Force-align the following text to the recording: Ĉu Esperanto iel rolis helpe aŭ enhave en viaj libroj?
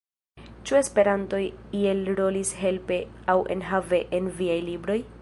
Ĉu 0.69 0.77
Esperanto 0.79 1.41
iel 1.81 2.01
rolis 2.21 2.55
helpe 2.63 3.01
aŭ 3.35 3.39
enhave 3.57 4.05
en 4.21 4.37
viaj 4.43 4.61
libroj? 4.73 5.03